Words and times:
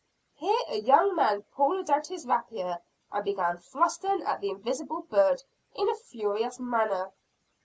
Here 0.33 0.57
a 0.67 0.77
young 0.77 1.15
man 1.15 1.43
pulled 1.55 1.91
out 1.91 2.07
his 2.07 2.25
rapier, 2.25 2.79
and 3.11 3.23
began 3.23 3.57
thrusting 3.59 4.23
at 4.23 4.41
the 4.41 4.49
invisible 4.49 5.03
bird 5.03 5.43
in 5.75 5.87
a 5.89 5.93
furious 5.93 6.59
manner. 6.59 7.11